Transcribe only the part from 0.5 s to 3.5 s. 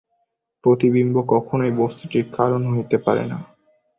প্রতিবিম্ব কখনও বস্তুটির কারণ হইতে পারে না।